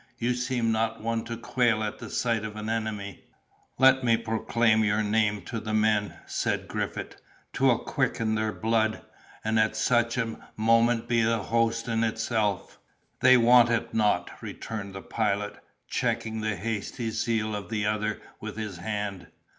You 0.17 0.33
seem 0.33 0.71
not 0.71 1.01
one 1.03 1.23
to 1.25 1.37
quail 1.37 1.83
at 1.83 1.99
the 1.99 2.09
sight 2.09 2.43
of 2.43 2.55
an 2.55 2.69
enemy." 2.71 3.23
"Let 3.77 4.03
me 4.03 4.17
proclaim 4.17 4.83
your 4.83 5.03
name 5.03 5.43
to 5.43 5.59
the 5.59 5.75
men!" 5.75 6.15
said 6.25 6.67
Griffith; 6.67 7.21
"'twill 7.53 7.77
quicken 7.77 8.33
their 8.33 8.51
blood, 8.51 9.03
and 9.45 9.59
at 9.59 9.75
such 9.75 10.17
a 10.17 10.39
moment 10.57 11.07
be 11.07 11.21
a 11.21 11.37
host 11.37 11.87
in 11.87 12.03
itself." 12.03 12.79
"They 13.19 13.37
want 13.37 13.69
it 13.69 13.93
not," 13.93 14.31
returned 14.41 14.95
the 14.95 15.03
Pilot, 15.03 15.59
checking 15.87 16.41
the 16.41 16.55
hasty 16.55 17.11
zeal 17.11 17.55
of 17.55 17.69
the 17.69 17.85
other 17.85 18.21
with 18.39 18.57
his 18.57 18.77
hand. 18.77 19.27